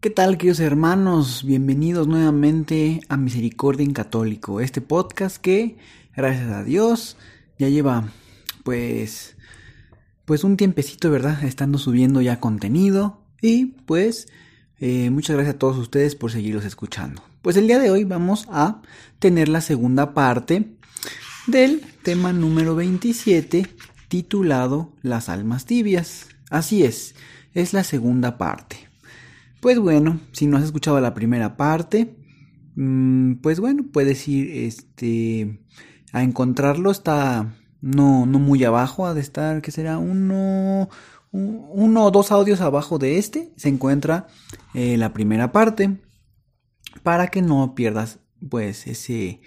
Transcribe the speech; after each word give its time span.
¿Qué 0.00 0.10
tal, 0.10 0.38
queridos 0.38 0.60
hermanos? 0.60 1.42
Bienvenidos 1.42 2.06
nuevamente 2.06 3.00
a 3.08 3.16
Misericordia 3.16 3.84
en 3.84 3.92
Católico, 3.92 4.60
este 4.60 4.80
podcast 4.80 5.38
que, 5.38 5.76
gracias 6.14 6.52
a 6.52 6.62
Dios, 6.62 7.16
ya 7.58 7.68
lleva, 7.68 8.08
pues, 8.62 9.36
pues 10.24 10.44
un 10.44 10.56
tiempecito, 10.56 11.10
¿verdad? 11.10 11.42
Estando 11.42 11.78
subiendo 11.78 12.20
ya 12.20 12.38
contenido 12.38 13.24
y, 13.42 13.66
pues, 13.86 14.28
eh, 14.78 15.10
muchas 15.10 15.34
gracias 15.34 15.56
a 15.56 15.58
todos 15.58 15.76
ustedes 15.76 16.14
por 16.14 16.30
seguirlos 16.30 16.64
escuchando. 16.64 17.24
Pues 17.42 17.56
el 17.56 17.66
día 17.66 17.80
de 17.80 17.90
hoy 17.90 18.04
vamos 18.04 18.46
a 18.52 18.82
tener 19.18 19.48
la 19.48 19.60
segunda 19.60 20.14
parte 20.14 20.76
del 21.48 21.80
tema 22.04 22.32
número 22.32 22.76
27 22.76 23.66
titulado 24.06 24.92
Las 25.02 25.28
almas 25.28 25.64
tibias. 25.64 26.28
Así 26.50 26.84
es, 26.84 27.16
es 27.52 27.72
la 27.72 27.82
segunda 27.82 28.38
parte. 28.38 28.87
Pues 29.60 29.78
bueno, 29.78 30.20
si 30.32 30.46
no 30.46 30.56
has 30.56 30.64
escuchado 30.64 31.00
la 31.00 31.14
primera 31.14 31.56
parte, 31.56 32.16
mm, 32.76 33.34
pues 33.36 33.58
bueno, 33.60 33.84
puedes 33.92 34.28
ir 34.28 34.50
este, 34.50 35.60
a 36.12 36.22
encontrarlo. 36.22 36.90
Está 36.90 37.56
no, 37.80 38.26
no 38.26 38.38
muy 38.38 38.62
abajo, 38.64 39.06
ha 39.06 39.14
de 39.14 39.20
estar, 39.20 39.62
que 39.62 39.72
será 39.72 39.98
uno, 39.98 40.88
uno 41.32 42.04
o 42.04 42.10
dos 42.10 42.30
audios 42.30 42.60
abajo 42.60 42.98
de 42.98 43.18
este. 43.18 43.52
Se 43.56 43.68
encuentra 43.68 44.28
eh, 44.74 44.96
la 44.96 45.12
primera 45.12 45.50
parte 45.52 45.98
para 47.02 47.28
que 47.28 47.42
no 47.42 47.74
pierdas 47.74 48.20
pues 48.48 48.86
ese 48.86 49.40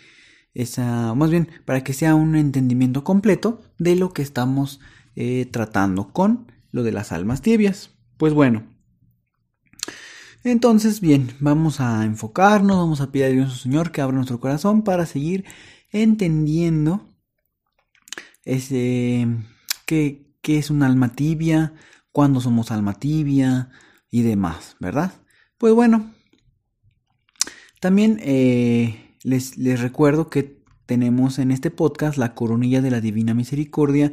esa 0.54 1.14
más 1.16 1.30
bien 1.32 1.50
para 1.66 1.84
que 1.84 1.94
sea 1.94 2.16
un 2.16 2.36
entendimiento 2.36 3.04
completo 3.04 3.62
de 3.78 3.96
lo 3.96 4.12
que 4.12 4.22
estamos 4.22 4.82
eh, 5.16 5.48
tratando 5.50 6.12
con 6.12 6.52
lo 6.72 6.84
de 6.84 6.92
las 6.92 7.12
almas 7.12 7.42
tibias 7.42 7.92
pues 8.18 8.34
bueno 8.34 8.64
entonces, 10.44 11.02
bien, 11.02 11.32
vamos 11.40 11.80
a 11.80 12.04
enfocarnos, 12.06 12.78
vamos 12.78 13.02
a 13.02 13.12
pedir 13.12 13.26
a 13.26 13.30
Dios 13.30 13.62
Señor 13.62 13.92
que 13.92 14.02
abra 14.02 14.16
nuestro 14.16 14.40
corazón 14.40 14.84
para 14.84 15.06
seguir 15.06 15.46
entendiendo 15.92 17.08
ese, 18.44 19.28
qué, 19.86 20.34
es 20.44 20.70
un 20.70 20.84
alma 20.84 21.14
tibia, 21.14 21.74
cuándo 22.12 22.42
somos 22.42 22.72
alma 22.72 22.96
tibia 22.96 23.70
y 24.10 24.24
demás, 24.24 24.78
¿verdad? 24.80 25.14
Pues 25.58 25.74
bueno, 25.74 26.12
también 27.80 28.20
eh, 28.24 29.16
les 29.24 29.80
recuerdo 29.80 30.30
que 30.30 30.62
tenemos 30.92 31.40
en 31.40 31.52
este 31.52 31.72
podcast 31.72 32.18
la 32.18 32.34
coronilla 32.34 32.82
de 32.82 32.92
la 32.92 33.00
Divina 33.00 33.34
Misericordia, 33.34 34.12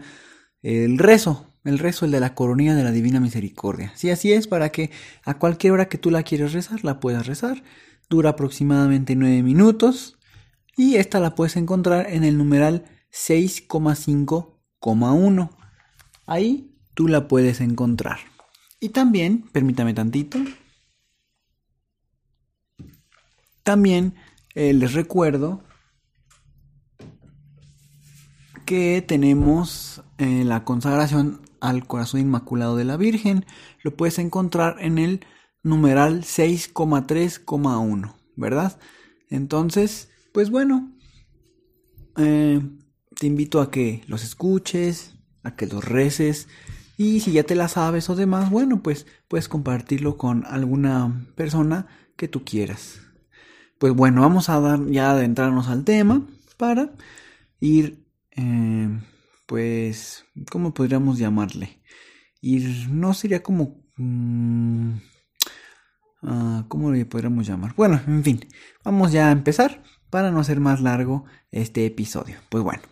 el 0.62 0.98
rezo 0.98 1.47
el 1.68 1.78
rezo, 1.78 2.04
el 2.04 2.10
de 2.10 2.20
la 2.20 2.34
coronilla 2.34 2.74
de 2.74 2.84
la 2.84 2.90
Divina 2.90 3.20
Misericordia. 3.20 3.92
Si 3.94 4.10
así 4.10 4.32
es, 4.32 4.46
para 4.46 4.70
que 4.70 4.90
a 5.24 5.38
cualquier 5.38 5.72
hora 5.74 5.88
que 5.88 5.98
tú 5.98 6.10
la 6.10 6.22
quieras 6.22 6.52
rezar, 6.52 6.84
la 6.84 7.00
puedas 7.00 7.26
rezar. 7.26 7.62
Dura 8.08 8.30
aproximadamente 8.30 9.14
9 9.14 9.42
minutos 9.42 10.16
y 10.76 10.96
esta 10.96 11.20
la 11.20 11.34
puedes 11.34 11.56
encontrar 11.56 12.06
en 12.10 12.24
el 12.24 12.38
numeral 12.38 12.84
6,5,1. 13.12 15.50
Ahí 16.26 16.74
tú 16.94 17.08
la 17.08 17.28
puedes 17.28 17.60
encontrar. 17.60 18.18
Y 18.80 18.88
también, 18.90 19.42
permítame 19.52 19.92
tantito, 19.92 20.38
también 23.62 24.14
eh, 24.54 24.72
les 24.72 24.94
recuerdo 24.94 25.62
que 28.64 29.04
tenemos 29.06 30.02
eh, 30.18 30.44
la 30.44 30.64
consagración 30.64 31.42
al 31.60 31.86
corazón 31.86 32.20
inmaculado 32.20 32.76
de 32.76 32.84
la 32.84 32.96
Virgen. 32.96 33.46
Lo 33.82 33.96
puedes 33.96 34.18
encontrar 34.18 34.76
en 34.80 34.98
el 34.98 35.24
numeral 35.62 36.22
6,3,1, 36.22 38.14
¿verdad? 38.36 38.78
Entonces, 39.30 40.10
pues 40.32 40.50
bueno, 40.50 40.92
eh, 42.16 42.60
te 43.18 43.26
invito 43.26 43.60
a 43.60 43.70
que 43.70 44.02
los 44.06 44.24
escuches, 44.24 45.14
a 45.42 45.56
que 45.56 45.66
los 45.66 45.84
reces. 45.84 46.48
Y 46.96 47.20
si 47.20 47.32
ya 47.32 47.44
te 47.44 47.54
la 47.54 47.68
sabes 47.68 48.10
o 48.10 48.16
demás, 48.16 48.50
bueno, 48.50 48.82
pues 48.82 49.06
puedes 49.28 49.48
compartirlo 49.48 50.16
con 50.16 50.44
alguna 50.46 51.26
persona 51.36 51.86
que 52.16 52.28
tú 52.28 52.44
quieras. 52.44 53.00
Pues 53.78 53.94
bueno, 53.94 54.22
vamos 54.22 54.48
a 54.48 54.60
dar 54.60 54.84
ya 54.86 55.12
adentrarnos 55.12 55.68
al 55.68 55.84
tema 55.84 56.26
para 56.56 56.90
ir 57.60 58.04
eh, 58.32 58.88
pues, 59.48 60.26
¿cómo 60.52 60.74
podríamos 60.74 61.18
llamarle? 61.18 61.80
Y 62.42 62.58
no 62.90 63.14
sería 63.14 63.42
como... 63.42 63.82
Mm, 63.96 64.98
ah, 66.22 66.66
¿Cómo 66.68 66.92
le 66.92 67.06
podríamos 67.06 67.46
llamar? 67.46 67.74
Bueno, 67.74 67.98
en 68.06 68.22
fin, 68.22 68.40
vamos 68.84 69.10
ya 69.10 69.28
a 69.28 69.32
empezar 69.32 69.82
para 70.10 70.30
no 70.30 70.40
hacer 70.40 70.60
más 70.60 70.82
largo 70.82 71.24
este 71.50 71.86
episodio. 71.86 72.36
Pues 72.50 72.62
bueno, 72.62 72.82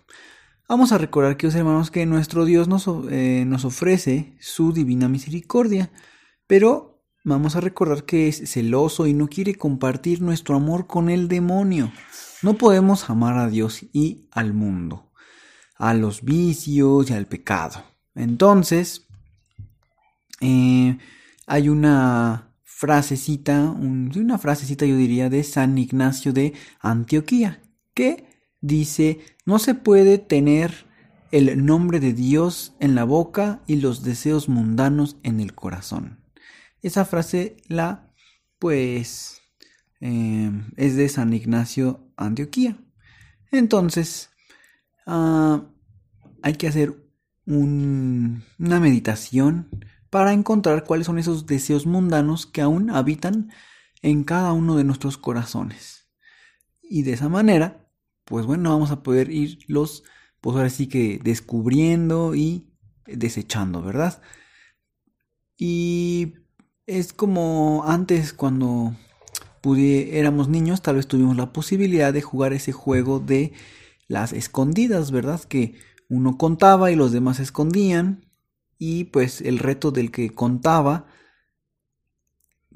vamos 0.67 0.93
a 0.93 0.99
recordar, 0.99 1.37
que 1.37 1.47
hermanos, 1.49 1.91
que 1.91 2.07
nuestro 2.07 2.47
Dios 2.47 2.69
nos, 2.69 2.89
eh, 3.11 3.45
nos 3.47 3.67
ofrece 3.67 4.35
su 4.41 4.73
divina 4.73 5.11
misericordia, 5.11 5.93
pero 6.47 7.03
vamos 7.23 7.55
a 7.57 7.61
recordar 7.61 8.05
que 8.05 8.29
es 8.29 8.51
celoso 8.51 9.07
y 9.07 9.13
no 9.13 9.29
quiere 9.29 9.57
compartir 9.57 10.23
nuestro 10.23 10.57
amor 10.57 10.87
con 10.87 11.11
el 11.11 11.29
demonio. 11.29 11.93
No 12.41 12.55
podemos 12.57 13.11
amar 13.11 13.37
a 13.37 13.51
Dios 13.51 13.85
y 13.93 14.27
al 14.33 14.55
mundo 14.55 15.06
a 15.79 15.95
los 15.95 16.23
vicios 16.23 17.11
y 17.11 17.15
al 17.15 17.27
pecado. 17.27 17.85
Entonces, 18.15 19.07
eh, 20.41 20.99
hay 21.47 21.69
una 21.69 22.53
frasecita, 22.63 23.71
una 23.71 24.39
frasecita 24.39 24.85
yo 24.85 24.97
diría 24.97 25.31
de 25.31 25.43
San 25.45 25.79
Ignacio 25.79 26.33
de 26.33 26.55
Antioquía, 26.81 27.63
que 27.95 28.27
dice, 28.61 29.21
no 29.45 29.59
se 29.59 29.75
puede 29.75 30.19
tener 30.19 30.87
el 31.33 31.65
nombre 31.65 32.01
de 32.01 32.13
Dios 32.13 32.75
en 32.81 32.95
la 32.95 33.05
boca 33.05 33.63
y 33.67 33.77
los 33.77 34.03
deseos 34.03 34.49
mundanos 34.49 35.17
en 35.23 35.41
el 35.41 35.55
corazón. 35.55 36.21
Esa 36.83 37.05
frase 37.05 37.57
la, 37.69 38.13
pues, 38.59 39.41
eh, 40.01 40.51
es 40.77 40.97
de 40.97 41.09
San 41.09 41.33
Ignacio 41.33 42.13
Antioquía. 42.17 42.79
Entonces, 43.51 44.31
Ah, 45.07 45.63
hay 46.43 46.55
que 46.55 46.69
hacer 46.69 46.95
una 47.47 48.81
meditación 48.81 49.69
para 50.11 50.33
encontrar 50.33 50.85
cuáles 50.85 51.07
son 51.07 51.19
esos 51.19 51.47
deseos 51.47 51.87
mundanos 51.87 52.47
que 52.47 52.61
aún 52.61 52.91
habitan 52.91 53.51
en 54.03 54.25
cada 54.25 54.53
uno 54.53 54.77
de 54.77 54.85
nuestros 54.85 55.17
corazones. 55.17 56.09
Y 56.83 57.03
de 57.03 57.13
esa 57.13 57.29
manera, 57.29 57.89
pues 58.25 58.47
bueno, 58.47 58.71
vamos 58.71 58.91
a 58.91 59.03
poder 59.03 59.31
irlos, 59.31 60.05
pues 60.41 60.57
ahora 60.57 60.71
sí 60.71 60.89
que 60.89 61.21
descubriendo 61.23 62.35
y 62.35 62.69
desechando, 63.07 63.83
¿verdad? 63.83 64.21
Y 65.57 66.35
es 66.87 67.13
como 67.13 67.85
antes 67.87 68.33
cuando 68.33 68.95
éramos 69.75 70.49
niños, 70.49 70.83
tal 70.83 70.97
vez 70.97 71.09
tuvimos 71.09 71.37
la 71.37 71.53
posibilidad 71.53 72.13
de 72.13 72.23
jugar 72.23 72.53
ese 72.53 72.73
juego 72.73 73.19
de 73.19 73.53
las 74.09 74.33
escondidas, 74.33 75.11
¿verdad? 75.11 75.43
Que 75.45 75.75
uno 76.09 76.39
contaba 76.39 76.91
y 76.91 76.97
los 76.97 77.13
demás 77.13 77.41
escondían 77.41 78.27
y 78.79 79.05
pues 79.05 79.41
el 79.41 79.59
reto 79.59 79.91
del 79.91 80.11
que 80.11 80.35
contaba 80.35 81.07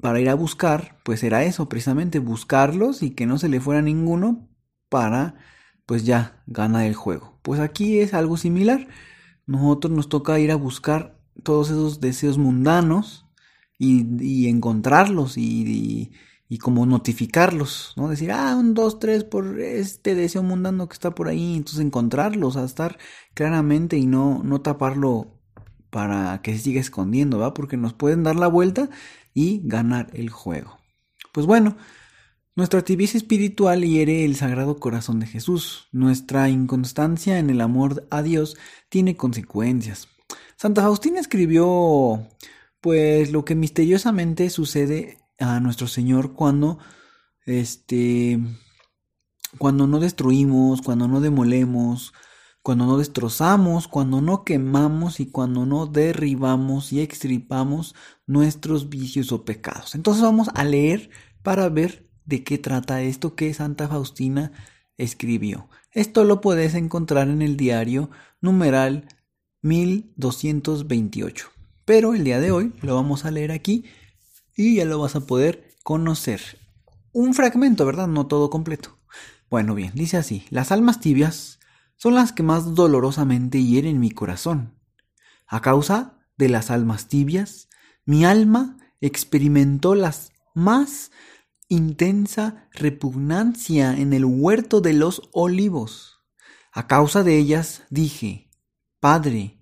para 0.01 0.19
ir 0.19 0.29
a 0.29 0.35
buscar, 0.35 0.97
pues 1.03 1.23
era 1.23 1.43
eso, 1.43 1.69
precisamente 1.69 2.19
buscarlos 2.19 3.03
y 3.03 3.11
que 3.11 3.27
no 3.27 3.37
se 3.37 3.49
le 3.49 3.59
fuera 3.61 3.81
ninguno 3.81 4.49
para 4.89 5.35
pues 5.85 6.05
ya 6.05 6.43
ganar 6.47 6.85
el 6.85 6.95
juego. 6.95 7.39
Pues 7.43 7.59
aquí 7.59 7.99
es 7.99 8.13
algo 8.13 8.37
similar. 8.37 8.87
Nosotros 9.45 9.93
nos 9.93 10.09
toca 10.09 10.39
ir 10.39 10.51
a 10.51 10.55
buscar 10.55 11.19
todos 11.43 11.69
esos 11.69 12.01
deseos 12.01 12.37
mundanos 12.37 13.25
y, 13.77 14.47
encontrarlos 14.47 15.37
y 15.37 15.63
y 15.67 16.11
como 16.57 16.85
notificarlos, 16.85 17.93
¿no? 17.95 18.09
Decir, 18.09 18.31
ah, 18.31 18.55
un, 18.57 18.73
dos, 18.73 18.99
tres 18.99 19.23
por 19.23 19.61
este 19.61 20.15
deseo 20.15 20.43
mundano 20.43 20.89
que 20.89 20.93
está 20.93 21.15
por 21.15 21.29
ahí, 21.29 21.55
entonces 21.55 21.79
encontrarlos, 21.85 22.57
a 22.57 22.65
estar 22.65 22.97
claramente 23.33 23.97
y 23.97 24.05
no, 24.05 24.41
no 24.43 24.61
taparlo 24.61 25.39
para 25.89 26.41
que 26.41 26.53
se 26.53 26.59
siga 26.59 26.81
escondiendo, 26.81 27.39
¿va? 27.39 27.53
Porque 27.53 27.77
nos 27.77 27.93
pueden 27.93 28.23
dar 28.23 28.35
la 28.35 28.47
vuelta 28.47 28.89
y 29.33 29.61
ganar 29.63 30.09
el 30.13 30.29
juego. 30.29 30.77
Pues 31.31 31.45
bueno, 31.45 31.77
nuestra 32.53 32.81
tibieza 32.81 33.17
espiritual 33.17 33.83
hiere 33.83 34.25
el 34.25 34.35
sagrado 34.35 34.77
corazón 34.77 35.21
de 35.21 35.27
Jesús. 35.27 35.87
Nuestra 35.93 36.49
inconstancia 36.49 37.39
en 37.39 37.49
el 37.49 37.61
amor 37.61 38.07
a 38.11 38.23
Dios 38.23 38.57
tiene 38.89 39.15
consecuencias. 39.15 40.09
Santa 40.57 40.81
Faustina 40.81 41.21
escribió, 41.21 42.27
pues, 42.81 43.31
lo 43.31 43.45
que 43.45 43.55
misteriosamente 43.55 44.49
sucede 44.49 45.20
a 45.41 45.59
nuestro 45.59 45.87
Señor 45.87 46.33
cuando, 46.33 46.79
este, 47.45 48.39
cuando 49.57 49.87
no 49.87 49.99
destruimos, 49.99 50.81
cuando 50.81 51.07
no 51.07 51.19
demolemos, 51.19 52.13
cuando 52.61 52.85
no 52.85 52.97
destrozamos, 52.97 53.87
cuando 53.87 54.21
no 54.21 54.43
quemamos 54.43 55.19
y 55.19 55.25
cuando 55.25 55.65
no 55.65 55.87
derribamos 55.87 56.93
y 56.93 57.01
extripamos 57.01 57.95
nuestros 58.27 58.89
vicios 58.89 59.31
o 59.31 59.43
pecados. 59.43 59.95
Entonces 59.95 60.23
vamos 60.23 60.49
a 60.53 60.63
leer 60.63 61.09
para 61.41 61.67
ver 61.69 62.07
de 62.25 62.43
qué 62.43 62.57
trata 62.57 63.01
esto 63.01 63.35
que 63.35 63.53
Santa 63.53 63.87
Faustina 63.87 64.51
escribió. 64.97 65.69
Esto 65.91 66.23
lo 66.23 66.39
puedes 66.39 66.75
encontrar 66.75 67.29
en 67.29 67.41
el 67.41 67.57
diario 67.57 68.11
numeral 68.39 69.07
1228. 69.63 71.49
Pero 71.83 72.13
el 72.13 72.23
día 72.23 72.39
de 72.39 72.51
hoy 72.51 72.73
lo 72.81 72.95
vamos 72.95 73.25
a 73.25 73.31
leer 73.31 73.51
aquí 73.51 73.85
y 74.69 74.75
ya 74.75 74.85
lo 74.85 74.99
vas 74.99 75.15
a 75.15 75.25
poder 75.25 75.75
conocer. 75.83 76.41
Un 77.11 77.33
fragmento, 77.33 77.85
¿verdad? 77.85 78.07
No 78.07 78.27
todo 78.27 78.49
completo. 78.49 78.97
Bueno, 79.49 79.75
bien, 79.75 79.91
dice 79.93 80.17
así, 80.17 80.45
las 80.49 80.71
almas 80.71 80.99
tibias 80.99 81.59
son 81.97 82.15
las 82.15 82.31
que 82.31 82.41
más 82.41 82.73
dolorosamente 82.73 83.63
hieren 83.63 83.99
mi 83.99 84.11
corazón. 84.11 84.73
A 85.45 85.61
causa 85.61 86.19
de 86.37 86.49
las 86.49 86.71
almas 86.71 87.07
tibias, 87.07 87.67
mi 88.05 88.25
alma 88.25 88.77
experimentó 89.01 89.93
la 89.93 90.15
más 90.53 91.11
intensa 91.67 92.69
repugnancia 92.71 93.97
en 93.97 94.13
el 94.13 94.25
huerto 94.25 94.81
de 94.81 94.93
los 94.93 95.29
olivos. 95.33 96.21
A 96.71 96.87
causa 96.87 97.23
de 97.23 97.37
ellas 97.37 97.83
dije, 97.89 98.49
Padre, 98.99 99.61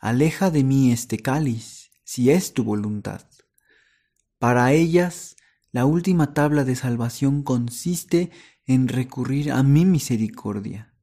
aleja 0.00 0.50
de 0.50 0.64
mí 0.64 0.90
este 0.90 1.18
cáliz, 1.18 1.90
si 2.04 2.30
es 2.30 2.52
tu 2.52 2.64
voluntad. 2.64 3.29
Para 4.40 4.72
ellas, 4.72 5.36
la 5.70 5.84
última 5.84 6.32
tabla 6.32 6.64
de 6.64 6.74
salvación 6.74 7.42
consiste 7.42 8.30
en 8.64 8.88
recurrir 8.88 9.52
a 9.52 9.62
mi 9.62 9.84
misericordia. 9.84 10.94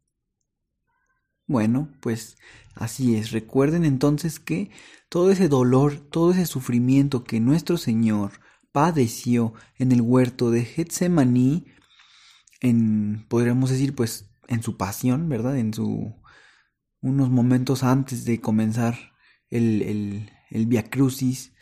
Bueno, 1.45 1.93
pues 2.01 2.35
así 2.73 3.15
es. 3.15 3.29
Recuerden 3.29 3.85
entonces 3.85 4.39
que 4.39 4.71
todo 5.07 5.29
ese 5.29 5.49
dolor, 5.49 5.99
todo 5.99 6.31
ese 6.31 6.47
sufrimiento 6.47 7.23
que 7.23 7.39
nuestro 7.39 7.77
Señor 7.77 8.41
padeció 8.71 9.53
en 9.77 9.91
el 9.91 10.01
huerto 10.01 10.49
de 10.49 10.65
Getsemaní, 10.65 11.67
en, 12.59 13.23
podríamos 13.29 13.69
decir, 13.69 13.93
pues, 13.93 14.31
en 14.47 14.63
su 14.63 14.77
pasión, 14.77 15.29
¿verdad? 15.29 15.59
En 15.59 15.75
su, 15.75 16.15
unos 17.01 17.29
momentos 17.29 17.83
antes 17.83 18.25
de 18.25 18.41
comenzar 18.41 18.97
el, 19.51 19.83
el, 19.83 20.31
el 20.49 20.65
Via 20.65 20.89
Crucis, 20.89 21.53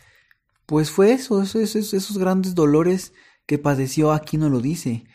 pues 0.65 0.91
fue 0.91 1.13
eso, 1.13 1.41
esos, 1.41 1.93
esos 1.93 2.17
grandes 2.17 2.55
dolores 2.55 3.13
que 3.45 3.59
padeció 3.59 4.11
aquí 4.11 4.37
no 4.37 4.49
lo 4.49 4.59
dice. 4.61 5.05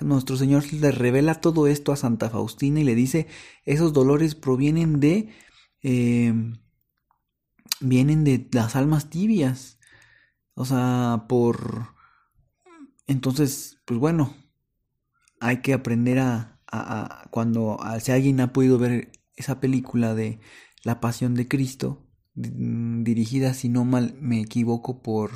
Nuestro 0.00 0.36
Señor 0.36 0.64
le 0.72 0.90
revela 0.90 1.40
todo 1.40 1.66
esto 1.66 1.92
a 1.92 1.96
Santa 1.96 2.30
Faustina 2.30 2.80
y 2.80 2.84
le 2.84 2.94
dice, 2.94 3.28
esos 3.64 3.92
dolores 3.92 4.34
provienen 4.34 5.00
de, 5.00 5.28
em, 5.82 6.58
vienen 7.80 8.24
de 8.24 8.48
las 8.52 8.76
almas 8.76 9.10
tibias. 9.10 9.78
O 10.54 10.64
sea, 10.64 11.26
por... 11.28 11.94
Entonces, 13.06 13.80
pues 13.84 14.00
bueno, 14.00 14.34
hay 15.40 15.60
que 15.60 15.74
aprender 15.74 16.18
a, 16.20 16.60
a, 16.66 17.28
cuando, 17.30 17.78
si 18.00 18.12
alguien 18.12 18.40
ha 18.40 18.52
podido 18.52 18.78
ver 18.78 19.12
esa 19.36 19.60
película 19.60 20.14
de 20.14 20.40
La 20.84 21.00
Pasión 21.00 21.34
de 21.34 21.48
Cristo, 21.48 22.06
dirigida, 22.34 23.54
si 23.54 23.68
no 23.68 23.84
mal 23.84 24.16
me 24.20 24.40
equivoco, 24.40 25.02
por 25.02 25.30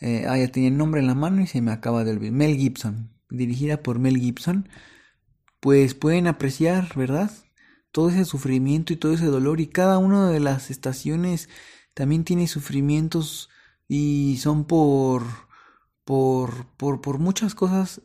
eh, 0.00 0.26
ah, 0.28 0.38
ya 0.38 0.48
tenía 0.48 0.68
el 0.68 0.76
nombre 0.76 1.00
en 1.00 1.06
la 1.06 1.14
mano 1.14 1.42
y 1.42 1.46
se 1.46 1.60
me 1.62 1.72
acaba 1.72 2.04
de 2.04 2.12
olvidar. 2.12 2.32
Mel 2.34 2.56
Gibson, 2.56 3.10
dirigida 3.30 3.82
por 3.82 3.98
Mel 3.98 4.18
Gibson. 4.18 4.68
Pues 5.60 5.94
pueden 5.94 6.26
apreciar, 6.28 6.94
¿verdad? 6.96 7.30
Todo 7.92 8.10
ese 8.10 8.24
sufrimiento 8.24 8.92
y 8.92 8.96
todo 8.96 9.12
ese 9.12 9.26
dolor. 9.26 9.60
Y 9.60 9.68
cada 9.68 9.98
una 9.98 10.30
de 10.30 10.40
las 10.40 10.70
estaciones 10.70 11.48
también 11.94 12.24
tiene 12.24 12.46
sufrimientos 12.46 13.50
y 13.88 14.36
son 14.38 14.66
por, 14.66 15.24
por, 16.04 16.66
por, 16.76 17.00
por 17.00 17.18
muchas 17.18 17.54
cosas 17.54 18.02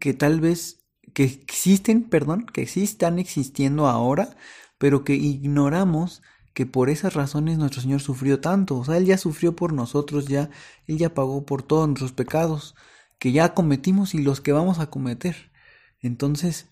que 0.00 0.14
tal 0.14 0.40
vez 0.40 0.86
que 1.14 1.24
existen, 1.24 2.04
perdón, 2.04 2.46
que 2.46 2.66
sí 2.66 2.82
están 2.82 3.18
existiendo 3.18 3.86
ahora, 3.86 4.36
pero 4.78 5.04
que 5.04 5.14
ignoramos 5.14 6.22
que 6.54 6.66
por 6.66 6.90
esas 6.90 7.14
razones 7.14 7.58
nuestro 7.58 7.80
Señor 7.80 8.00
sufrió 8.00 8.40
tanto. 8.40 8.78
O 8.78 8.84
sea, 8.84 8.96
Él 8.96 9.06
ya 9.06 9.18
sufrió 9.18 9.56
por 9.56 9.72
nosotros, 9.72 10.26
ya, 10.26 10.50
Él 10.86 10.98
ya 10.98 11.14
pagó 11.14 11.44
por 11.46 11.62
todos 11.62 11.88
nuestros 11.88 12.12
pecados 12.12 12.74
que 13.18 13.32
ya 13.32 13.54
cometimos 13.54 14.14
y 14.14 14.18
los 14.18 14.40
que 14.40 14.52
vamos 14.52 14.78
a 14.78 14.90
cometer. 14.90 15.52
Entonces, 16.00 16.68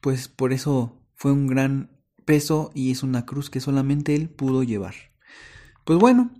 pues 0.00 0.28
por 0.28 0.52
eso 0.52 0.96
fue 1.14 1.32
un 1.32 1.46
gran 1.46 1.90
peso 2.24 2.70
y 2.74 2.90
es 2.90 3.02
una 3.02 3.26
cruz 3.26 3.50
que 3.50 3.60
solamente 3.60 4.14
Él 4.14 4.28
pudo 4.30 4.62
llevar. 4.62 4.94
Pues 5.84 5.98
bueno, 5.98 6.30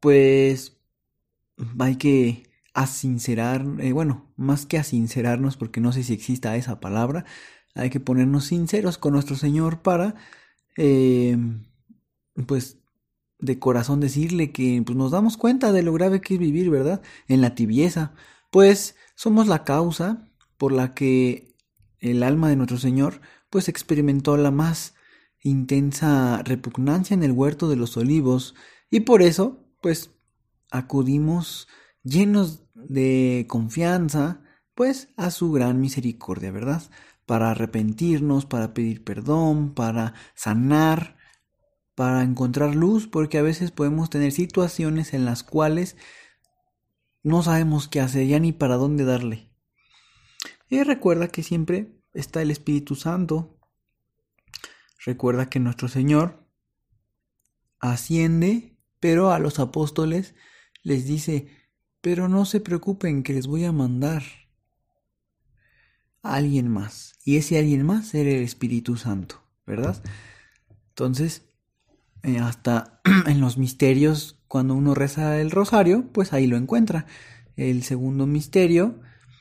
pues 0.00 0.78
hay 1.78 1.96
que 1.96 2.44
asincerar, 2.74 3.66
eh, 3.80 3.92
bueno, 3.92 4.32
más 4.36 4.66
que 4.66 4.78
asincerarnos, 4.78 5.56
porque 5.56 5.80
no 5.80 5.92
sé 5.92 6.02
si 6.04 6.12
exista 6.12 6.56
esa 6.56 6.80
palabra, 6.80 7.24
hay 7.74 7.90
que 7.90 8.00
ponernos 8.00 8.46
sinceros 8.46 8.98
con 8.98 9.12
nuestro 9.12 9.36
Señor 9.36 9.82
para 9.82 10.14
eh, 10.76 11.36
pues 12.46 12.78
de 13.38 13.58
corazón 13.58 14.00
decirle 14.00 14.52
que 14.52 14.82
pues, 14.84 14.96
nos 14.96 15.12
damos 15.12 15.36
cuenta 15.36 15.72
de 15.72 15.82
lo 15.82 15.92
grave 15.92 16.20
que 16.20 16.34
es 16.34 16.40
vivir, 16.40 16.70
¿verdad? 16.70 17.02
En 17.28 17.40
la 17.40 17.54
tibieza, 17.54 18.14
pues 18.50 18.96
somos 19.14 19.46
la 19.46 19.64
causa 19.64 20.28
por 20.56 20.72
la 20.72 20.94
que 20.94 21.54
el 22.00 22.22
alma 22.22 22.48
de 22.48 22.56
nuestro 22.56 22.78
Señor 22.78 23.20
pues 23.50 23.68
experimentó 23.68 24.36
la 24.36 24.50
más 24.50 24.94
intensa 25.42 26.42
repugnancia 26.42 27.14
en 27.14 27.22
el 27.22 27.32
huerto 27.32 27.68
de 27.68 27.76
los 27.76 27.96
olivos 27.96 28.54
y 28.90 29.00
por 29.00 29.22
eso 29.22 29.64
pues 29.80 30.10
acudimos 30.70 31.68
llenos 32.02 32.64
de 32.74 33.46
confianza 33.48 34.42
pues 34.74 35.08
a 35.16 35.30
su 35.30 35.52
gran 35.52 35.80
misericordia, 35.80 36.52
¿verdad? 36.52 36.82
Para 37.26 37.50
arrepentirnos, 37.50 38.46
para 38.46 38.74
pedir 38.74 39.04
perdón, 39.04 39.74
para 39.74 40.14
sanar 40.34 41.17
para 41.98 42.22
encontrar 42.22 42.76
luz, 42.76 43.08
porque 43.08 43.38
a 43.38 43.42
veces 43.42 43.72
podemos 43.72 44.08
tener 44.08 44.30
situaciones 44.30 45.14
en 45.14 45.24
las 45.24 45.42
cuales 45.42 45.96
no 47.24 47.42
sabemos 47.42 47.88
qué 47.88 48.00
hacer 48.00 48.28
ya 48.28 48.38
ni 48.38 48.52
para 48.52 48.76
dónde 48.76 49.04
darle. 49.04 49.50
Y 50.68 50.80
recuerda 50.84 51.26
que 51.26 51.42
siempre 51.42 52.00
está 52.14 52.40
el 52.40 52.52
Espíritu 52.52 52.94
Santo. 52.94 53.58
Recuerda 55.04 55.50
que 55.50 55.58
nuestro 55.58 55.88
Señor 55.88 56.46
asciende, 57.80 58.78
pero 59.00 59.32
a 59.32 59.40
los 59.40 59.58
apóstoles 59.58 60.36
les 60.84 61.04
dice, 61.04 61.48
pero 62.00 62.28
no 62.28 62.44
se 62.44 62.60
preocupen 62.60 63.24
que 63.24 63.32
les 63.32 63.48
voy 63.48 63.64
a 63.64 63.72
mandar 63.72 64.22
a 66.22 66.36
alguien 66.36 66.68
más. 66.68 67.18
Y 67.24 67.38
ese 67.38 67.58
alguien 67.58 67.84
más 67.84 68.14
era 68.14 68.30
el 68.30 68.44
Espíritu 68.44 68.96
Santo, 68.96 69.42
¿verdad? 69.66 70.00
Entonces, 70.90 71.47
eh, 72.22 72.38
hasta 72.38 73.00
en 73.26 73.40
los 73.40 73.58
misterios, 73.58 74.38
cuando 74.48 74.74
uno 74.74 74.94
reza 74.94 75.40
el 75.40 75.50
rosario, 75.50 76.06
pues 76.12 76.32
ahí 76.32 76.46
lo 76.46 76.56
encuentra. 76.56 77.06
El 77.56 77.82
segundo 77.82 78.26
misterio 78.26 79.00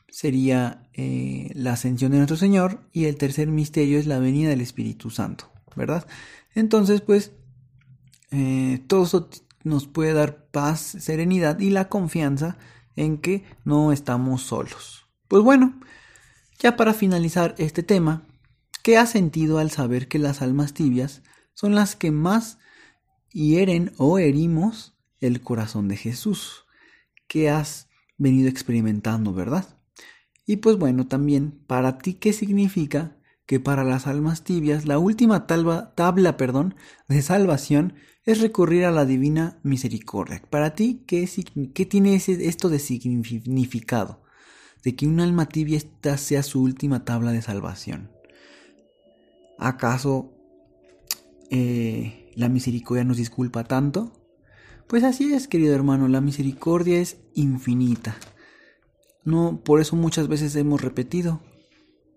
sería 0.10 0.88
eh, 0.94 1.52
la 1.54 1.74
ascensión 1.74 2.12
de 2.12 2.18
nuestro 2.18 2.38
Señor 2.38 2.88
y 2.92 3.06
el 3.06 3.18
tercer 3.18 3.48
misterio 3.48 4.00
es 4.00 4.08
la 4.08 4.20
venida 4.20 4.50
del 4.50 4.62
Espíritu 4.62 5.10
Santo, 5.10 5.52
¿verdad? 5.76 6.08
Entonces, 6.56 7.02
pues, 7.02 7.34
eh, 8.32 8.82
todo 8.88 9.04
eso 9.04 9.30
nos 9.64 9.88
puede 9.88 10.14
dar 10.14 10.48
paz, 10.48 10.80
serenidad 10.80 11.60
y 11.60 11.70
la 11.70 11.90
confianza 11.90 12.58
en 12.96 13.20
que 13.20 13.44
no 13.64 13.92
estamos 13.92 14.42
solos. 14.42 15.06
Pues 15.28 15.44
bueno, 15.44 15.80
ya 16.60 16.76
para 16.76 16.94
finalizar 16.94 17.54
este 17.58 17.84
tema, 17.84 18.26
¿qué 18.82 18.98
has 18.98 19.12
sentido 19.12 19.60
al 19.60 19.70
saber 19.72 20.08
que 20.08 20.20
las 20.20 20.42
almas 20.42 20.74
tibias 20.74 21.22
son 21.54 21.76
las 21.76 21.96
que 21.96 22.12
más 22.12 22.58
hieren 23.38 23.94
o 23.98 24.18
herimos 24.18 24.98
el 25.20 25.42
corazón 25.42 25.88
de 25.88 25.98
Jesús 25.98 26.66
que 27.28 27.50
has 27.50 27.88
venido 28.18 28.50
experimentando, 28.50 29.34
¿verdad? 29.34 29.78
Y 30.46 30.58
pues 30.58 30.78
bueno, 30.78 31.08
también 31.08 31.52
para 31.68 31.98
ti, 32.00 32.16
¿qué 32.16 32.34
significa 32.34 33.18
que 33.46 33.60
para 33.60 33.84
las 33.84 34.08
almas 34.08 34.44
tibias 34.44 34.86
la 34.86 35.00
última 35.00 35.48
tabla, 35.48 36.38
perdón, 36.38 36.76
de 37.08 37.22
salvación 37.22 37.94
es 38.26 38.42
recurrir 38.42 38.84
a 38.84 38.92
la 38.92 39.06
divina 39.06 39.58
misericordia. 39.64 40.44
Para 40.50 40.76
ti, 40.76 41.06
¿qué, 41.08 41.30
qué 41.74 41.86
tiene 41.86 42.16
esto 42.16 42.70
de 42.70 42.80
significado? 42.80 44.22
De 44.84 44.96
que 44.98 45.08
un 45.08 45.22
alma 45.22 45.48
tibia 45.48 45.78
esta 45.78 46.18
sea 46.18 46.44
su 46.44 46.62
última 46.62 47.06
tabla 47.06 47.32
de 47.32 47.42
salvación. 47.42 48.12
¿Acaso 49.58 50.34
eh, 51.50 52.27
la 52.38 52.50
misericordia 52.50 53.04
nos 53.04 53.18
disculpa 53.18 53.64
tanto? 53.64 54.14
Pues 54.88 55.04
así 55.04 55.34
es, 55.34 55.48
querido 55.48 55.74
hermano, 55.74 56.08
la 56.08 56.22
misericordia 56.22 57.00
es 57.00 57.18
infinita. 57.34 58.16
No, 59.26 59.64
por 59.64 59.82
eso 59.82 59.96
muchas 59.96 60.28
veces 60.28 60.56
hemos 60.56 60.82
repetido. 60.82 61.42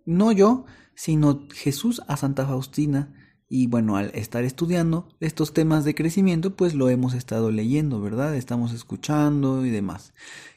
No 0.04 0.30
yo, 0.30 0.66
sino 0.94 1.46
Jesús 1.54 2.02
a 2.06 2.18
Santa 2.18 2.46
Faustina. 2.46 3.14
Y 3.48 3.66
bueno, 3.66 3.96
al 3.96 4.10
estar 4.14 4.44
estudiando 4.44 5.08
estos 5.20 5.54
temas 5.54 5.86
de 5.86 5.94
crecimiento, 5.94 6.54
pues 6.54 6.74
lo 6.74 6.90
hemos 6.90 7.14
estado 7.14 7.50
leyendo, 7.50 8.02
¿verdad? 8.02 8.36
Estamos 8.36 8.74
escuchando 8.74 9.64
y 9.64 9.70
demás. 9.70 10.12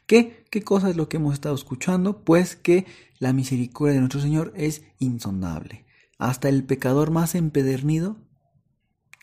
¿Qué? 0.05 0.43
¿Qué 0.51 0.61
cosa 0.61 0.89
es 0.89 0.97
lo 0.97 1.07
que 1.07 1.17
hemos 1.17 1.33
estado 1.33 1.55
escuchando? 1.55 2.25
Pues 2.25 2.57
que 2.57 2.85
la 3.17 3.31
misericordia 3.31 3.93
de 3.93 4.01
nuestro 4.01 4.19
Señor 4.19 4.51
es 4.57 4.83
insondable. 4.99 5.85
Hasta 6.19 6.49
el 6.49 6.65
pecador 6.65 7.11
más 7.11 7.33
empedernido 7.33 8.17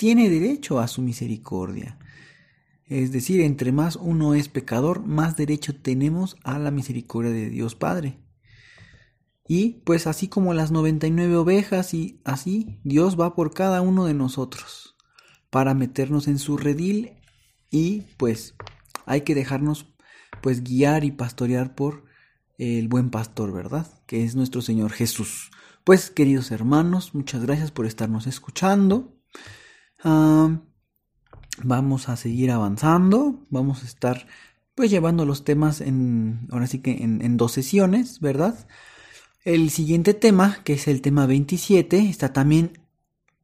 tiene 0.00 0.30
derecho 0.30 0.80
a 0.80 0.88
su 0.88 1.02
misericordia. 1.02 1.98
Es 2.86 3.12
decir, 3.12 3.42
entre 3.42 3.70
más 3.70 3.96
uno 3.96 4.32
es 4.32 4.48
pecador, 4.48 5.04
más 5.04 5.36
derecho 5.36 5.76
tenemos 5.76 6.38
a 6.42 6.58
la 6.58 6.70
misericordia 6.70 7.30
de 7.30 7.50
Dios 7.50 7.74
Padre. 7.74 8.18
Y 9.46 9.82
pues 9.84 10.06
así 10.06 10.28
como 10.28 10.54
las 10.54 10.70
99 10.70 11.36
ovejas 11.36 11.92
y 11.92 12.18
así, 12.24 12.80
Dios 12.82 13.20
va 13.20 13.34
por 13.34 13.52
cada 13.52 13.82
uno 13.82 14.06
de 14.06 14.14
nosotros 14.14 14.96
para 15.50 15.74
meternos 15.74 16.28
en 16.28 16.38
su 16.38 16.56
redil 16.56 17.18
y 17.70 18.04
pues 18.16 18.54
hay 19.04 19.20
que 19.20 19.34
dejarnos 19.34 19.92
pues 20.40 20.64
guiar 20.64 21.04
y 21.04 21.10
pastorear 21.10 21.74
por 21.74 22.06
el 22.56 22.88
buen 22.88 23.10
pastor, 23.10 23.52
¿verdad? 23.52 23.86
Que 24.06 24.24
es 24.24 24.34
nuestro 24.34 24.62
Señor 24.62 24.92
Jesús. 24.92 25.50
Pues 25.84 26.10
queridos 26.10 26.52
hermanos, 26.52 27.14
muchas 27.14 27.42
gracias 27.42 27.70
por 27.70 27.84
estarnos 27.84 28.26
escuchando. 28.26 29.20
Vamos 31.62 32.08
a 32.08 32.16
seguir 32.16 32.50
avanzando, 32.50 33.46
vamos 33.50 33.82
a 33.82 33.86
estar 33.86 34.26
pues 34.74 34.90
llevando 34.90 35.26
los 35.26 35.44
temas 35.44 35.82
en, 35.82 36.48
ahora 36.50 36.66
sí 36.66 36.78
que 36.78 36.92
en, 37.02 37.36
dos 37.36 37.52
sesiones, 37.52 38.20
¿verdad? 38.20 38.66
El 39.44 39.68
siguiente 39.70 40.14
tema, 40.14 40.62
que 40.64 40.74
es 40.74 40.88
el 40.88 41.02
tema 41.02 41.26
27, 41.26 42.08
está 42.08 42.32
también 42.32 42.80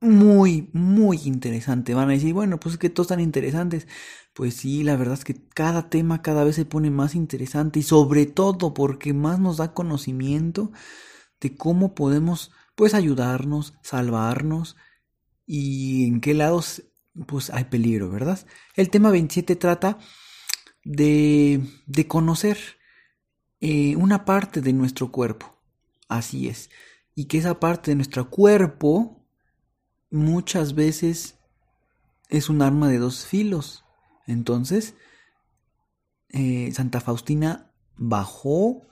muy, 0.00 0.70
muy 0.72 1.20
interesante. 1.24 1.94
Van 1.94 2.08
a 2.08 2.12
decir, 2.12 2.32
bueno, 2.32 2.58
pues 2.58 2.74
es 2.74 2.78
que 2.78 2.90
todos 2.90 3.06
están 3.06 3.20
interesantes. 3.20 3.86
Pues 4.32 4.54
sí, 4.54 4.82
la 4.82 4.96
verdad 4.96 5.14
es 5.14 5.24
que 5.24 5.36
cada 5.54 5.90
tema 5.90 6.22
cada 6.22 6.44
vez 6.44 6.56
se 6.56 6.64
pone 6.64 6.90
más 6.90 7.14
interesante 7.14 7.80
y 7.80 7.82
sobre 7.82 8.26
todo 8.26 8.72
porque 8.72 9.12
más 9.12 9.38
nos 9.38 9.58
da 9.58 9.74
conocimiento 9.74 10.72
de 11.40 11.56
cómo 11.56 11.94
podemos 11.94 12.50
pues 12.74 12.94
ayudarnos, 12.94 13.74
salvarnos 13.82 14.76
y 15.46 16.06
en 16.06 16.20
qué 16.20 16.34
lados 16.34 16.82
pues 17.26 17.50
hay 17.50 17.64
peligro, 17.64 18.10
¿verdad? 18.10 18.46
El 18.74 18.90
tema 18.90 19.10
27 19.10 19.56
trata 19.56 19.98
de, 20.84 21.62
de 21.86 22.06
conocer 22.06 22.58
eh, 23.60 23.96
una 23.96 24.24
parte 24.24 24.60
de 24.60 24.72
nuestro 24.72 25.10
cuerpo, 25.10 25.58
así 26.08 26.48
es, 26.48 26.70
y 27.14 27.24
que 27.24 27.38
esa 27.38 27.58
parte 27.58 27.90
de 27.90 27.94
nuestro 27.94 28.28
cuerpo 28.28 29.24
muchas 30.10 30.74
veces 30.74 31.38
es 32.28 32.50
un 32.50 32.60
arma 32.60 32.88
de 32.88 32.98
dos 32.98 33.24
filos. 33.26 33.84
Entonces, 34.26 34.94
eh, 36.28 36.70
Santa 36.72 37.00
Faustina 37.00 37.72
bajó 37.96 38.82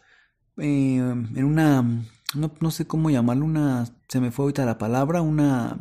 eh, 0.56 0.96
en 0.96 1.44
una, 1.44 2.06
no, 2.34 2.52
no, 2.60 2.70
sé 2.70 2.86
cómo 2.86 3.10
llamarlo, 3.10 3.44
una, 3.44 3.86
se 4.08 4.20
me 4.20 4.30
fue 4.30 4.44
ahorita 4.44 4.64
la 4.66 4.78
palabra, 4.78 5.22
una 5.22 5.78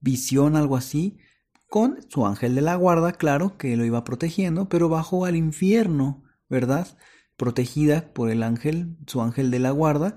visión, 0.00 0.56
algo 0.56 0.76
así, 0.76 1.18
con 1.68 1.98
su 2.08 2.26
ángel 2.26 2.54
de 2.54 2.60
la 2.60 2.76
guarda, 2.76 3.12
claro, 3.12 3.56
que 3.56 3.76
lo 3.76 3.84
iba 3.84 4.04
protegiendo, 4.04 4.68
pero 4.68 4.88
bajó 4.88 5.24
al 5.24 5.36
infierno, 5.36 6.22
¿verdad? 6.48 6.86
Protegida 7.36 8.12
por 8.12 8.30
el 8.30 8.42
ángel, 8.42 8.96
su 9.06 9.22
ángel 9.22 9.50
de 9.50 9.58
la 9.58 9.70
guarda, 9.70 10.16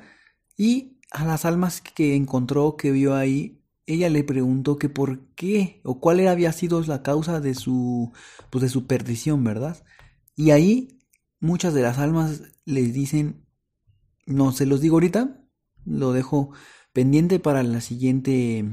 y 0.58 1.00
a 1.12 1.26
las 1.26 1.46
almas 1.46 1.82
que 1.82 2.16
encontró, 2.16 2.76
que 2.76 2.92
vio 2.92 3.16
ahí, 3.16 3.62
ella 3.86 4.10
le 4.10 4.24
preguntó 4.24 4.78
que 4.78 4.90
por 4.90 5.28
qué 5.36 5.82
o 5.84 6.00
cuál 6.00 6.28
había 6.28 6.52
sido 6.52 6.82
la 6.82 7.04
causa 7.04 7.40
de 7.40 7.54
su 7.54 8.12
pues 8.50 8.62
de 8.64 8.70
su 8.70 8.88
perdición, 8.88 9.44
¿verdad? 9.44 9.84
Y 10.36 10.52
ahí 10.52 11.00
muchas 11.40 11.74
de 11.74 11.84
las 11.84 12.00
almas 12.00 12.42
les 12.66 12.94
dicen 12.94 13.45
no 14.26 14.52
se 14.52 14.66
los 14.66 14.82
digo 14.82 14.96
ahorita, 14.96 15.42
lo 15.86 16.14
dejo 16.14 16.52
pendiente 16.94 17.40
para 17.40 17.64
la 17.64 17.82
siguiente 17.82 18.66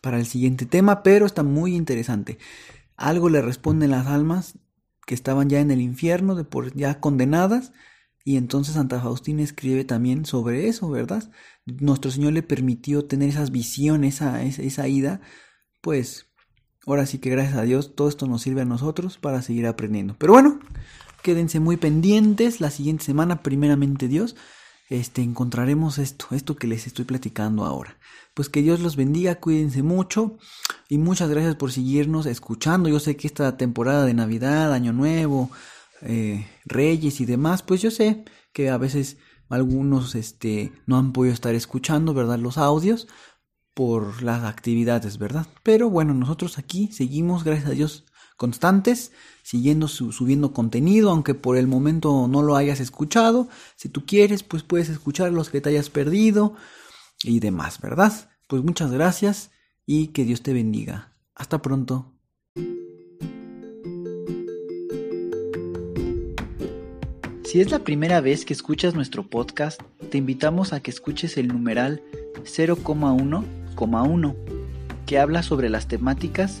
para 0.00 0.18
el 0.18 0.26
siguiente 0.26 0.66
tema, 0.66 1.02
pero 1.02 1.24
está 1.24 1.42
muy 1.42 1.74
interesante. 1.74 2.38
Algo 2.96 3.30
le 3.30 3.40
responden 3.40 3.90
las 3.90 4.06
almas 4.06 4.58
que 5.06 5.14
estaban 5.14 5.48
ya 5.48 5.60
en 5.60 5.70
el 5.70 5.80
infierno, 5.80 6.34
de 6.34 6.44
por 6.44 6.74
ya 6.74 7.00
condenadas, 7.00 7.72
y 8.22 8.36
entonces 8.36 8.74
Santa 8.74 9.00
Faustina 9.00 9.42
escribe 9.42 9.84
también 9.84 10.26
sobre 10.26 10.68
eso, 10.68 10.90
¿verdad? 10.90 11.30
Nuestro 11.64 12.10
Señor 12.10 12.34
le 12.34 12.42
permitió 12.42 13.06
tener 13.06 13.30
esas 13.30 13.50
visiones, 13.50 14.16
esa, 14.16 14.42
esa 14.42 14.88
ida, 14.88 15.20
pues 15.80 16.26
ahora 16.86 17.06
sí 17.06 17.18
que 17.18 17.30
gracias 17.30 17.56
a 17.56 17.62
Dios 17.62 17.94
todo 17.94 18.08
esto 18.08 18.26
nos 18.26 18.42
sirve 18.42 18.62
a 18.62 18.66
nosotros 18.66 19.18
para 19.18 19.42
seguir 19.42 19.66
aprendiendo. 19.66 20.16
Pero 20.18 20.34
bueno, 20.34 20.60
quédense 21.22 21.60
muy 21.60 21.76
pendientes 21.76 22.60
la 22.60 22.70
siguiente 22.70 23.04
semana, 23.04 23.42
primeramente 23.42 24.08
Dios, 24.08 24.36
este, 24.88 25.22
encontraremos 25.22 25.98
esto, 25.98 26.26
esto 26.32 26.56
que 26.56 26.66
les 26.66 26.86
estoy 26.86 27.04
platicando 27.04 27.64
ahora. 27.64 27.96
Pues 28.34 28.48
que 28.48 28.62
Dios 28.62 28.80
los 28.80 28.96
bendiga, 28.96 29.36
cuídense 29.36 29.82
mucho 29.82 30.36
y 30.88 30.98
muchas 30.98 31.30
gracias 31.30 31.56
por 31.56 31.72
seguirnos 31.72 32.26
escuchando. 32.26 32.88
Yo 32.88 33.00
sé 33.00 33.16
que 33.16 33.26
esta 33.26 33.56
temporada 33.56 34.04
de 34.04 34.14
Navidad, 34.14 34.72
Año 34.72 34.92
Nuevo, 34.92 35.50
eh, 36.02 36.46
Reyes 36.64 37.20
y 37.20 37.26
demás, 37.26 37.62
pues 37.62 37.80
yo 37.80 37.90
sé 37.90 38.24
que 38.52 38.70
a 38.70 38.78
veces 38.78 39.18
algunos 39.48 40.14
este, 40.14 40.72
no 40.86 40.98
han 40.98 41.12
podido 41.12 41.32
estar 41.32 41.54
escuchando, 41.54 42.14
¿verdad? 42.14 42.38
Los 42.38 42.58
audios 42.58 43.08
por 43.74 44.22
las 44.22 44.44
actividades, 44.44 45.18
¿verdad? 45.18 45.46
Pero 45.62 45.90
bueno, 45.90 46.14
nosotros 46.14 46.58
aquí 46.58 46.90
seguimos, 46.92 47.44
gracias 47.44 47.70
a 47.70 47.74
Dios, 47.74 48.04
constantes, 48.44 49.10
siguiendo 49.42 49.88
subiendo 49.88 50.52
contenido, 50.52 51.10
aunque 51.10 51.32
por 51.32 51.56
el 51.56 51.66
momento 51.66 52.28
no 52.28 52.42
lo 52.42 52.56
hayas 52.56 52.78
escuchado. 52.78 53.48
Si 53.74 53.88
tú 53.88 54.04
quieres, 54.04 54.42
pues 54.42 54.62
puedes 54.62 54.90
escuchar 54.90 55.32
los 55.32 55.48
que 55.48 55.62
te 55.62 55.70
hayas 55.70 55.88
perdido 55.88 56.54
y 57.22 57.40
demás, 57.40 57.80
¿verdad? 57.80 58.12
Pues 58.46 58.62
muchas 58.62 58.92
gracias 58.92 59.50
y 59.86 60.08
que 60.08 60.24
Dios 60.24 60.42
te 60.42 60.52
bendiga. 60.52 61.14
Hasta 61.34 61.62
pronto. 61.62 62.12
Si 67.46 67.62
es 67.62 67.70
la 67.70 67.78
primera 67.78 68.20
vez 68.20 68.44
que 68.44 68.52
escuchas 68.52 68.94
nuestro 68.94 69.26
podcast, 69.26 69.80
te 70.10 70.18
invitamos 70.18 70.74
a 70.74 70.80
que 70.80 70.90
escuches 70.90 71.38
el 71.38 71.48
numeral 71.48 72.02
0,1,1, 72.42 74.36
que 75.06 75.18
habla 75.18 75.42
sobre 75.42 75.70
las 75.70 75.88
temáticas 75.88 76.60